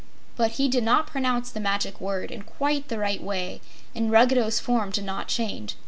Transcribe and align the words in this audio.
But 0.35 0.53
he 0.53 0.67
did 0.67 0.83
not 0.83 1.05
pronounce 1.05 1.51
the 1.51 1.59
Magic 1.59 2.01
Word 2.01 2.31
in 2.31 2.41
quite 2.41 2.87
the 2.87 2.97
right 2.97 3.21
way, 3.21 3.61
and 3.93 4.09
Ruggedo's 4.11 4.59
form 4.59 4.89
did 4.89 5.03
not 5.05 5.27
change. 5.27 5.75